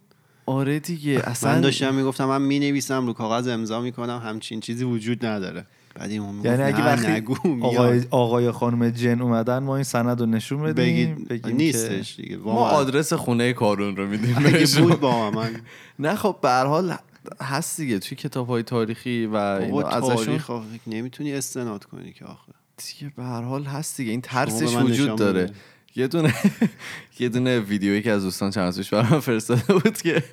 آره 0.45 0.79
دیگه 0.79 1.21
اصلا 1.23 1.51
من 1.51 1.61
داشتم 1.61 1.95
می‌گفتم 1.95 2.25
من 2.25 2.41
می‌نویسم 2.41 3.07
رو 3.07 3.13
کاغذ 3.13 3.47
امضا 3.47 3.81
می‌کنم 3.81 4.21
همچین 4.25 4.59
چیزی 4.59 4.83
وجود 4.83 5.25
نداره. 5.25 5.65
بعد 5.95 6.11
اون 6.11 6.41
یعنی 6.43 6.63
اگه 6.63 6.85
وقتی. 6.85 7.35
آقای, 7.61 8.03
آقای 8.09 8.51
خانم 8.51 8.89
جن 8.89 9.21
اومدن 9.21 9.59
ما 9.59 9.75
این 9.75 9.83
سند 9.83 10.19
رو 10.19 10.25
نشون 10.25 10.63
بدیم 10.63 10.75
بگید 10.75 11.27
بگیم 11.27 11.55
نیستش 11.55 12.15
دیگه 12.15 12.37
ما 12.37 12.53
من. 12.53 12.69
آدرس 12.69 13.13
خونه 13.13 13.53
کارون 13.53 13.95
رو 13.95 14.07
میدیم 14.07 14.37
اگه. 14.37 14.81
بود 14.81 14.99
با 14.99 15.31
من 15.31 15.61
نه 15.99 16.15
خب 16.15 16.35
به 16.41 16.49
هر 16.49 16.65
حال 16.65 16.95
هست 17.41 17.81
دیگه 17.81 17.99
توی 17.99 18.17
کتاب 18.17 18.47
های 18.47 18.63
تاریخی 18.63 19.25
و 19.25 19.35
ازشون 19.35 20.39
نمی‌تونی 20.87 21.33
استناد 21.33 21.85
کنی 21.85 22.13
که 22.13 22.25
آخه 22.25 22.51
دیگه 22.77 23.13
به 23.15 23.23
هر 23.23 23.41
حال 23.41 23.63
هست 23.63 23.97
دیگه 23.97 24.11
این 24.11 24.21
ترسش 24.21 24.75
وجود 24.75 25.15
داره. 25.15 25.51
یه 25.95 26.07
دونه 26.07 26.33
یه 27.19 27.29
دونه 27.29 27.59
ویدیویی 27.59 28.01
که 28.01 28.11
از 28.11 28.23
دوستان 28.23 28.51
چند 28.51 28.77
پیش 28.77 28.89
برام 28.89 29.19
فرستاده 29.19 29.73
بود 29.73 30.01
که 30.01 30.23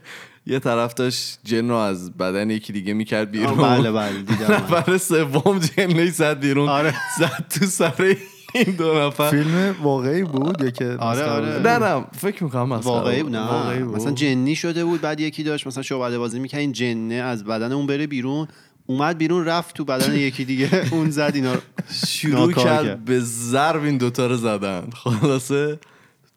یه 0.47 0.59
طرف 0.59 0.95
داشت 0.95 1.39
جن 1.45 1.69
رو 1.69 1.75
از 1.75 2.13
بدن 2.13 2.51
یکی 2.51 2.73
دیگه 2.73 2.95
می‌کرد 2.95 3.31
بیرون 3.31 3.57
بله 3.57 3.93
بله 3.93 4.19
دیدم 4.23 4.47
من. 4.49 4.55
نفر 4.57 4.99
سوم 4.99 5.59
جنش 5.59 6.09
زد 6.09 6.41
بیرون 6.41 6.69
آره. 6.69 6.95
زد 7.19 7.45
تو 7.51 7.67
سر 7.67 8.17
این 8.55 8.75
دو 8.79 9.07
نفر 9.07 9.31
فیلم 9.31 9.77
واقعی 9.83 10.23
بود 10.23 10.63
یا 10.63 10.71
که 10.71 10.97
آره، 10.99 11.25
آره. 11.25 11.59
نه 11.59 11.79
نه 11.79 12.05
فکر 12.17 12.45
می‌کنم 12.45 12.69
مسخره 12.69 12.93
واقعی 12.95 13.23
بود. 13.23 13.37
نه 13.37 13.41
واقعی 13.41 13.79
بود. 13.79 13.97
مثلا 13.97 14.13
جنی 14.13 14.57
شده 14.57 14.85
بود 14.85 15.01
بعد 15.01 15.21
یکی 15.21 15.43
داشت 15.43 15.67
مثلا 15.67 15.83
شعبده 15.83 16.19
بازی 16.19 16.39
می‌کنه 16.39 16.61
این 16.61 16.73
جنه 16.73 17.15
از 17.15 17.45
بدن 17.45 17.73
اون 17.73 17.87
بره 17.87 18.07
بیرون 18.07 18.49
اومد 18.91 19.19
بیرون 19.19 19.45
رفت 19.45 19.75
تو 19.75 19.85
بدن 19.85 20.15
یکی 20.29 20.45
دیگه 20.45 20.95
اون 20.95 21.11
زد 21.11 21.31
اینا 21.35 21.55
رو. 21.55 21.61
شروع 22.07 22.53
کرد. 22.53 23.05
به 23.05 23.21
ضرب 23.21 23.83
این 23.83 23.97
دوتا 23.97 24.27
رو 24.27 24.37
زدن 24.37 24.89
خلاصه 24.95 25.79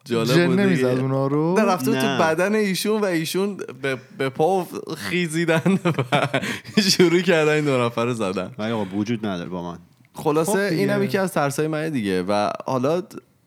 جالب 0.04 0.36
جن 0.36 0.46
بود 0.46 0.60
نمی‌زد. 0.60 0.84
اونا 0.84 1.26
رو 1.26 1.54
نه 1.58 1.64
رفته 1.64 1.92
تو. 2.00 2.22
بدن 2.22 2.54
ایشون 2.54 3.00
و 3.00 3.04
ایشون 3.04 3.56
به, 3.82 3.98
به 4.18 4.28
پا 4.28 4.66
خیزیدن 4.96 5.78
و 6.12 6.40
شروع 6.80 7.20
کردن 7.20 7.52
این 7.52 7.64
دو 7.64 7.84
نفر 7.84 8.04
رو 8.04 8.14
زدن 8.14 8.50
ولی 8.58 8.72
آقا 8.72 8.84
وجود 8.84 9.26
نداره 9.26 9.48
با 9.48 9.62
من 9.62 9.78
خلاصه 10.14 10.52
خب 10.52 10.68
دیگه. 10.68 10.80
این 10.80 10.90
هم 10.90 11.02
یکی 11.02 11.18
از 11.18 11.32
ترسای 11.32 11.66
منه 11.66 11.90
دیگه 11.90 12.22
و 12.22 12.50
حالا 12.66 13.02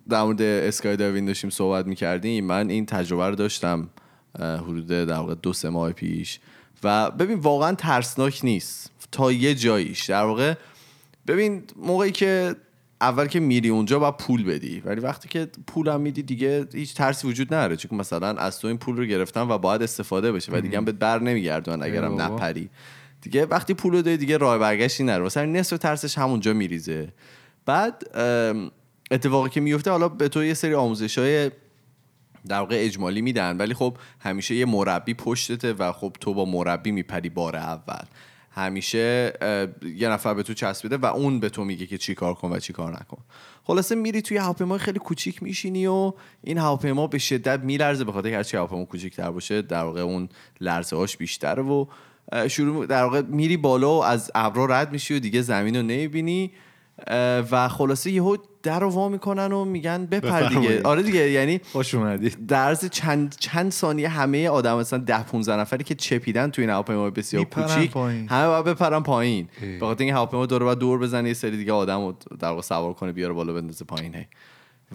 در 0.09 0.23
مورد 0.23 0.41
اسکای 0.41 0.95
دایوین 0.95 1.25
داشتیم 1.25 1.49
صحبت 1.49 1.85
می‌کردیم 1.87 2.45
من 2.45 2.69
این 2.69 2.85
تجربه 2.85 3.29
رو 3.29 3.35
داشتم 3.35 3.89
حدود 4.39 4.87
در 4.87 5.13
واقع 5.13 5.35
دو 5.35 5.53
سه 5.53 5.69
ماه 5.69 5.91
پیش 5.91 6.39
و 6.83 7.11
ببین 7.11 7.39
واقعا 7.39 7.75
ترسناک 7.75 8.39
نیست 8.43 8.91
تا 9.11 9.31
یه 9.31 9.55
جاییش. 9.55 10.09
در 10.09 10.23
واقع 10.23 10.53
ببین 11.27 11.63
موقعی 11.75 12.11
که 12.11 12.55
اول 13.01 13.27
که 13.27 13.39
میری 13.39 13.69
اونجا 13.69 13.99
باید 13.99 14.17
پول 14.17 14.43
بدی. 14.43 14.81
ولی 14.85 15.01
وقتی 15.01 15.27
که 15.27 15.47
پولم 15.67 16.01
میدی 16.01 16.23
دیگه 16.23 16.67
هیچ 16.73 16.93
ترسی 16.93 17.27
وجود 17.27 17.53
نداره. 17.53 17.75
چون 17.75 17.99
مثلا 17.99 18.27
از 18.27 18.59
تو 18.59 18.67
این 18.67 18.77
پول 18.77 18.97
رو 18.97 19.05
گرفتن 19.05 19.41
و 19.41 19.57
باید 19.57 19.83
استفاده 19.83 20.31
بشه 20.31 20.51
و 20.51 20.61
دیگه 20.61 20.77
هم 20.77 20.85
بهت 20.85 20.95
بر 20.95 21.19
نمیگردن 21.19 21.83
اگرم. 21.83 22.21
نپری. 22.21 22.69
دیگه 23.21 23.45
وقتی 23.45 23.73
پول 23.73 23.93
رو 23.93 24.01
دادی 24.01 24.17
دیگه 24.17 24.37
راه 24.37 24.57
برگشتی 24.57 25.03
نره. 25.03 25.29
همین 25.35 25.55
نصف 25.55 25.77
ترسش 25.77 26.17
همونجا 26.17 26.53
میریزه. 26.53 27.13
بعد 27.65 28.03
اتفاقی 29.11 29.49
که 29.49 29.61
میفته 29.61 29.91
حالا 29.91 30.09
به 30.09 30.27
تو 30.27 30.43
یه 30.43 30.53
سری 30.53 30.73
آموزش 30.73 31.17
های 31.17 31.51
در 32.47 32.59
واقع 32.59 32.75
اجمالی 32.79 33.21
میدن. 33.21 33.57
ولی 33.57 33.73
خب 33.73 33.97
همیشه 34.19 34.55
یه 34.55 34.65
مربی 34.65 35.13
پشتته 35.13 35.73
و 35.73 35.91
خب 35.91 36.15
تو 36.19 36.33
با 36.33 36.45
مربی 36.45 36.91
میپری 36.91 37.29
بار 37.29 37.55
اول. 37.55 38.05
همیشه 38.55 39.33
یه 39.95 40.09
نفر 40.09 40.33
به 40.33 40.43
تو 40.43 40.53
چسبیده 40.53 40.97
و 40.97 41.05
اون 41.05 41.39
به 41.39 41.49
تو 41.49 41.63
میگه 41.63 41.85
که 41.85 41.97
چی 41.97 42.15
کار 42.15 42.33
کن 42.33 42.51
و 42.51 42.59
چی 42.59 42.73
کار 42.73 42.91
نکن. 42.91 43.17
خلاصه 43.63 43.95
میری 43.95 44.21
توی 44.21 44.37
هواپیمای 44.37 44.79
خیلی 44.79 44.99
کوچیک 44.99 45.43
میشینی 45.43 45.87
و 45.87 46.13
این 46.43 46.57
هواپیما 46.57 47.07
به 47.07 47.17
شدت 47.17 47.59
میلرزه 47.59 48.03
به 48.03 48.11
خاطر 48.11 48.29
هرچی 48.29 48.57
هواپیما 48.57 48.85
کوچیک‌تر 48.85 49.31
باشه 49.31 49.61
در 49.61 49.83
واقع 49.83 50.01
اون 50.01 50.29
لرزه 50.61 50.95
هاش 50.95 51.17
بیشتره 51.17 51.63
و 51.63 51.85
شروع 52.47 52.85
در 52.85 53.03
واقع 53.03 53.21
میری 53.21 53.57
بالا 53.57 53.99
و 53.99 54.03
از 54.03 54.31
ابرا 54.35 54.65
رد 54.65 54.91
میشی 54.91 55.15
و 55.15 55.19
دیگه 55.19 55.41
زمین 55.41 55.75
رو 55.75 55.81
نمی‌بینی. 55.81 56.51
و 57.51 57.67
خلاصه 57.69 58.11
یهو 58.11 58.37
در 58.65 58.79
رو 58.79 58.89
وا 58.89 59.09
می‌کنن 59.09 59.51
و 59.51 59.65
میگن 59.65 60.05
بپر 60.05 60.47
دیگه. 60.47 60.83
آره 60.83 61.03
دیگه 61.03 61.31
یعنی 61.31 61.61
خوش 61.71 61.95
اومدید. 61.95 62.47
در 62.47 62.75
چند 62.75 63.35
چند 63.39 63.71
ثانیه 63.71 64.09
همه 64.09 64.49
آدم 64.49 64.77
مثلا 64.77 64.99
10 64.99 65.23
15 65.23 65.55
نفری 65.55 65.83
که 65.83 65.95
چپیدن 65.95 66.51
توی 66.51 66.63
این 66.63 66.71
هواپیما 66.71 67.09
بسیار 67.09 67.43
کوچیک. 67.43 67.91
پایین. 67.91 68.29
همه 68.29 68.47
باید 68.47 68.65
بپرن 68.65 68.99
پایین. 68.99 69.47
به 69.61 69.85
خاطر 69.85 70.03
اینکه 70.03 70.15
هواپیما 70.15 70.45
دور 70.45 70.63
و 70.63 70.75
دور 70.75 70.99
بزنه 70.99 71.27
یه 71.27 71.33
سری 71.33 71.57
دیگه 71.57 71.73
آدم 71.73 72.05
رو 72.05 72.15
در 72.39 72.49
واقع 72.49 72.61
سوار 72.61 72.93
کنه 72.93 73.11
بیاره 73.11 73.33
بالا 73.33 73.53
بندازه 73.53 73.85
پایین. 73.85 74.15
هی. 74.15 74.25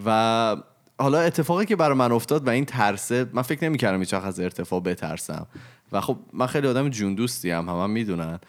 و 0.05 0.55
حالا 0.99 1.19
اتفاقی 1.19 1.65
که 1.65 1.75
برای 1.75 1.97
من 1.97 2.11
افتاد 2.11 2.47
و 2.47 2.49
این 2.49 2.65
ترسه 2.65 3.25
من 3.33 3.41
فکر 3.41 3.63
نمی‌کردم 3.63 3.99
هیچ 3.99 4.13
از 4.13 4.39
ارتفاع 4.39 4.79
بترسم. 4.79 5.47
و 5.91 6.01
خب 6.01 6.17
من 6.33 6.47
خیلی 6.47 6.67
آدم 6.67 6.89
جون 6.89 7.15
دوستی 7.15 7.51
هم 7.51 7.69
هم 7.69 7.89
می‌دونن. 7.89 8.39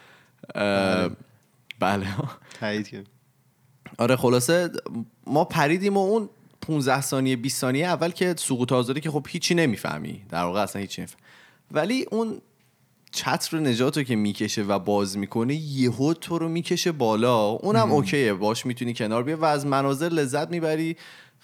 بله. 1.81 2.07
تایید 2.61 2.89
کرد. 2.89 3.07
آره 3.99 4.17
خلاصه 4.17 4.71
ما 5.27 5.45
پریدیم 5.45 5.97
و 5.97 6.01
اون 6.01 6.29
15 6.61 7.01
ثانیه 7.01 7.37
20 7.37 7.61
ثانیه 7.61 7.87
اول 7.87 8.11
که 8.11 8.35
سقوط 8.39 8.73
آزاری 8.73 9.01
که 9.01 9.11
خب 9.11 9.27
هیچی 9.29 9.55
نمی‌فهمی. 9.55 10.23
در 10.29 10.45
واقع 10.45 10.63
اصلا 10.63 10.81
هیچی 10.81 11.03
نمی‌فهمی. 11.03 11.23
ولی 11.71 12.07
اون 12.11 12.41
چتر 13.13 13.59
نجات 13.59 13.97
رو 13.97 14.03
که 14.03 14.17
می‌کشه 14.17 14.63
و 14.63 14.79
باز 14.79 15.19
می‌کنه 15.19 15.55
یهو 15.55 16.15
تو 16.15 16.39
رو 16.39 16.49
می‌کشه 16.49 16.93
بالا. 16.93 17.47
اونم 17.47 17.93
اوکیه 17.93 18.35
باش 18.35 18.67
می‌تونی 18.67 18.95
کنار 18.95 19.23
بیا 19.23 19.37
و 19.37 19.45
از 19.45 19.67
مناظر 19.67 20.09
لذت 20.09 20.51
می‌بری 20.51 20.97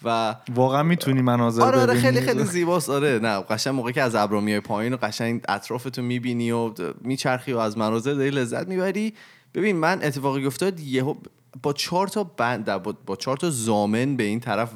و 0.03 0.35
واقعا 0.55 0.83
می‌تونی 0.83 1.21
مناظر 1.21 1.61
آره 1.61 1.79
آره؟ 1.79 1.93
خیلی 1.93 2.21
خیلی 2.21 2.43
زیباست. 2.43 2.89
آره 2.89 3.19
نه 3.23 3.39
قشنگ 3.39 3.73
موقعی 3.73 3.93
که 3.93 4.01
از 4.01 4.15
ابرا 4.15 4.41
میای 4.41 4.59
پایین 4.59 4.93
و 4.93 4.97
قشنگ 4.97 5.41
اطرافتو 5.49 6.01
می‌بینی 6.01 6.51
و 6.51 6.73
میچرخی 7.01 7.53
و 7.53 7.57
از 7.57 7.77
مناظر 7.77 8.13
داری 8.13 8.29
لذت 8.29 8.67
می‌بری. 8.67 9.13
ببین 9.53 9.75
من 9.75 10.03
اتفاقی 10.03 10.45
افتاد 10.45 10.79
یهو 10.79 11.15
با 11.63 11.73
چهار 11.73 12.07
تا 12.07 12.23
بند 12.23 12.77
با, 12.77 12.95
با 13.05 13.15
چهار 13.15 13.37
تا 13.37 13.49
زامن 13.49 14.15
به 14.15 14.23
این 14.23 14.39
طرف 14.39 14.71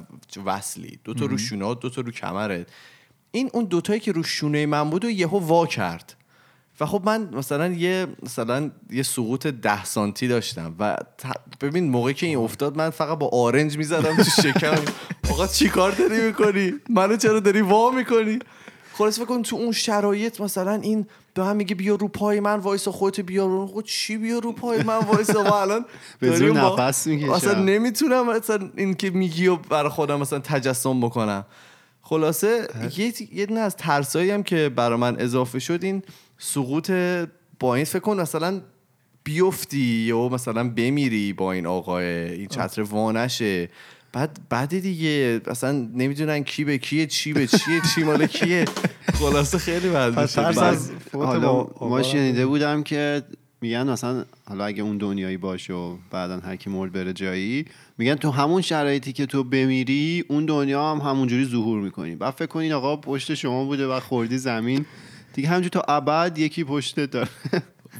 وصلی. 0.46 1.00
دو 1.04 1.14
تا 1.14 1.26
رو 1.26 1.38
شونات 1.38 1.80
دو 1.80 1.90
تا 1.90 2.02
رو 2.02 2.12
کمرت 2.12 2.68
این 3.32 3.50
اون 3.54 3.66
دوتایی 3.66 4.00
که 4.00 4.12
رو 4.12 4.24
شونه 4.24 4.66
من 4.66 4.90
بود 4.90 5.06
و 5.06 5.10
یهو 5.10 5.40
وا 5.40 5.66
کرد. 5.66 6.16
و 6.80 6.86
خب 6.86 7.02
من 7.06 7.30
مثلا 7.34 7.68
یه 7.68 8.08
مثلا 8.24 8.72
یه 8.90 9.04
سقوط 9.04 9.48
ده 9.48 9.86
سانتی 9.86 10.28
داشتم. 10.28 10.76
و 10.80 10.98
ببین 11.62 11.90
موقعی 11.90 12.14
که 12.14 12.26
این 12.26 12.38
افتاد 12.38 12.78
من 12.78 12.90
فقط 12.90 13.18
با 13.18 13.30
آرنج 13.34 13.78
می‌زدم 13.78 14.16
تو 14.16 14.24
شکم. 14.24 14.82
آقا 15.32 15.48
چی 15.48 15.70
کار 15.70 15.92
داری 15.92 16.22
می‌کنی؟ 16.28 16.74
منو 16.90 17.18
چرا 17.18 17.40
داری 17.40 17.62
وا 17.62 17.92
می‌کنی؟ 17.92 18.40
خلاص 18.94 19.20
فکر 19.20 19.26
کن 19.26 19.42
تو 19.42 19.56
اون 19.56 19.72
شرایط 19.72 20.42
مثلا 20.42 20.74
این 20.74 21.06
به 21.34 21.42
من 21.42 21.56
میگه 21.56 21.76
بیا 21.76 21.96
رو 21.96 22.08
پای 22.08 22.40
من 22.40 22.60
وایسا 22.60 22.92
خودت 22.92 23.20
بیا 23.20 23.46
رو. 23.46 23.68
خود 23.68 23.86
چی 23.86 24.18
بیا 24.18 24.40
رو 24.40 24.52
پای 24.52 24.84
من 24.84 24.98
وایسا؟ 24.98 25.44
و 25.44 25.54
الان 25.54 25.86
به 26.20 26.36
زور 26.36 26.52
نفس 26.52 27.08
می‌کشم. 27.08 27.32
اصلا 27.32 27.60
نمی‌تونم 27.60 28.30
مثلا 28.30 28.70
این 28.78 28.94
که 28.94 29.10
میگی 29.10 29.48
و 29.48 29.56
برای 29.56 29.90
خودم 29.90 30.20
مثلا 30.20 30.40
تجسم 30.40 31.02
بکنم. 31.02 31.46
خلاصه 32.02 32.68
یه 32.98 33.14
یه 33.34 33.46
دونه 33.46 33.60
از 33.60 33.76
ترسایی 33.76 34.32
هم 34.32 34.44
که 34.44 34.70
برای 34.70 35.00
من 35.00 35.20
اضافه 35.20 35.60
شد 35.60 35.84
این 35.84 36.04
سقوط 36.38 36.92
با 37.60 37.76
این 37.76 37.86
فکر 37.86 38.00
کن 38.00 38.20
مثلا 38.20 38.62
بیفتی 39.24 39.78
یا 39.80 40.30
مثلا 40.30 40.70
بمیری 40.70 41.34
با 41.34 41.52
این 41.52 41.66
آقای 41.66 42.06
این 42.06 42.48
چتر 42.48 42.82
وانشه. 42.82 43.70
بعد 44.14 44.40
بعد 44.50 44.80
دیگه 44.80 45.42
اصلا 45.46 45.72
نمی‌دونن 45.72 46.44
کی 46.44 46.64
به 46.64 46.78
کیه 46.78 47.06
چی 47.06 47.34
به 47.34 47.48
چیه 47.48 47.82
چی 47.96 48.04
مال 48.04 48.28
کیه. 48.28 48.66
خلاصه 49.14 49.58
خیلی 49.58 49.90
بد 49.90 50.14
از 50.18 50.92
فوت 51.12 51.26
حالا 51.26 51.68
ما 51.82 52.04
شنیده 52.04 52.46
بودم 52.46 52.84
که 52.84 53.24
میگن 53.62 53.90
مثلا 53.90 54.26
حالا 54.46 54.66
اگه 54.66 54.84
اون 54.84 54.98
دنیایی 54.98 55.38
باشه 55.38 55.74
و 55.74 55.98
بعدا 56.12 56.40
هر 56.40 56.56
کی 56.56 56.70
مرد 56.70 56.92
بره 56.92 57.14
جایی 57.14 57.66
میگن 57.98 58.16
تو 58.16 58.32
همون 58.32 58.62
شرایطی 58.62 59.14
که 59.14 59.26
تو 59.26 59.44
بمیری 59.44 60.26
اون 60.28 60.46
دنیا 60.46 60.92
هم 60.92 60.98
همونجوری 61.10 61.46
ظهور 61.46 61.82
می‌کنی. 61.82 62.16
بعد 62.16 62.34
فکر 62.34 62.46
کنین 62.46 62.74
آقا 62.74 62.96
پشت 62.96 63.34
شما 63.34 63.66
بوده 63.66 63.88
و 63.88 64.00
خوردی 64.00 64.38
زمین. 64.38 64.86
دیگه 65.34 65.48
همونجوری 65.48 65.70
تا 65.70 65.82
ابد 65.88 66.38
یکی 66.38 66.64
پشتت 66.64 67.12
داره. 67.12 67.30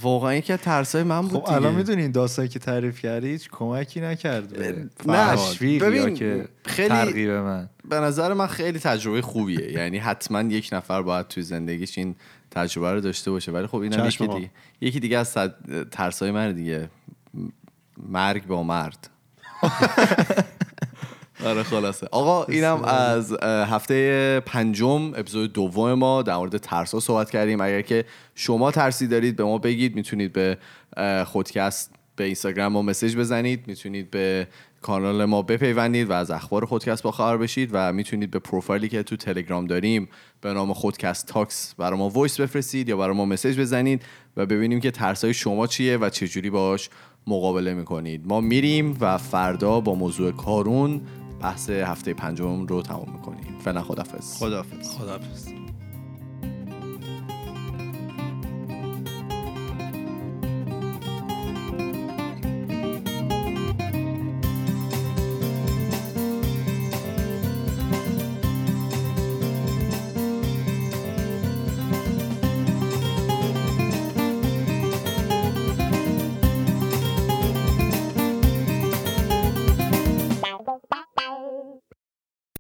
واقعا 0.02 0.36
یکی 0.36 0.54
از 0.54 0.60
ترسای 0.60 1.04
من 1.04 1.22
بود 1.22 1.44
خب 1.44 1.50
الان. 1.54 1.76
می‌دونین 1.76 2.12
داستانی 2.12 2.48
که 2.48 2.60
تعریف 2.60 3.00
کردی 3.00 3.28
هیچ 3.28 3.50
کمکی 3.52 4.02
نکرد 4.02 4.48
به 4.50 4.90
نه، 5.06 5.36
ببین، 5.80 6.16
که 6.16 6.48
خیلی- 6.66 6.90
ترغیب 6.90 7.30
من. 7.30 7.70
به 7.90 7.96
نظر 8.00 8.34
من 8.34 8.48
خیلی 8.48 8.80
تجربه 8.80 9.22
خوبیه. 9.22 9.72
یعنی 9.80 9.98
حتما 9.98 10.42
یک 10.42 10.70
نفر 10.72 11.02
باید 11.02 11.28
توی 11.28 11.44
زندگیش 11.44 11.98
این 11.98 12.16
تجربه 12.52 12.92
رو 12.94 13.02
داشته 13.02 13.32
باشه. 13.32 13.52
ولی 13.52 13.68
خب 13.68 13.78
این 13.78 13.92
چشم 13.92 14.24
یکی. 14.24 14.34
دیگه 14.34 14.50
یکی 14.82 15.00
دیگه 15.00 15.18
از 15.18 15.38
ترسای 15.92 16.32
من 16.32 16.52
دیگه. 16.52 16.90
مرگ 17.98 18.48
با 18.48 18.64
مرد. 18.64 19.10
آره 21.46 21.64
خلاصه. 21.64 22.08
آقا 22.12 22.44
اینم 22.44 22.84
از 22.84 23.34
هفته 23.44 24.40
پنجم 24.46 25.14
اپیزود 25.16 25.54
دوم 25.54 25.94
ما 25.94 26.22
در 26.22 26.36
مورد 26.36 26.58
ترسا 26.58 27.00
صحبت 27.00 27.30
کردیم. 27.30 27.62
اگر 27.62 27.82
که 27.82 28.06
شما 28.36 28.72
ترسی 28.72 29.08
دارید 29.08 29.36
به 29.36 29.44
ما 29.44 29.58
بگید. 29.58 29.96
می‌تونید 29.96 30.34
به 30.34 30.58
خودکست 31.26 31.92
به 32.16 32.24
اینستاگرام 32.24 32.72
ما 32.72 32.82
message 32.82 33.16
بزنید. 33.16 33.64
می‌تونید 33.68 34.12
به 34.12 34.48
کانال 34.82 35.26
ما 35.26 35.42
بپیوندید 35.42 36.10
و 36.10 36.14
از 36.14 36.32
اخبار 36.32 36.66
خودکست 36.66 37.04
با 37.04 37.12
خبر 37.12 37.38
بشید 37.38 37.70
و 37.74 37.94
می‌تونید 37.94 38.32
به 38.32 38.40
پروفایلی 38.40 38.90
که 38.90 39.04
تو 39.04 39.16
تلگرام 39.16 39.68
داریم 39.68 40.10
به 40.42 40.54
نام 40.54 40.74
خودکست 40.74 41.28
Talks 41.28 41.76
برای 41.78 42.00
ما 42.00 42.10
voice 42.10 42.40
بفرستید 42.40 42.90
یا 42.90 42.98
برای 42.98 43.16
ما 43.16 43.26
message 43.26 43.60
بزنید 43.60 44.02
و 44.38 44.46
ببینیم 44.46 44.80
که 44.80 44.92
ترسای 44.92 45.34
شما 45.34 45.68
چیه 45.68 45.98
و 45.98 46.10
چجوری 46.10 46.50
باش 46.50 46.90
مقابله 47.28 47.74
می‌کنید. 47.74 48.22
ما 48.28 48.42
میریم 48.42 48.98
و 49.00 49.18
فردا 49.18 49.80
با 49.80 49.96
موضوع 49.96 50.32
کارون 50.32 51.02
بحث 51.44 51.70
هفته 51.70 52.14
پنجم 52.14 52.66
رو 52.66 52.82
تمام 52.82 53.10
می‌کنیم. 53.14 53.60
فعلا 53.60 53.82
خدافظ 53.82 54.38
خداحافظ. 54.38 54.98
خدافظ 54.98 55.48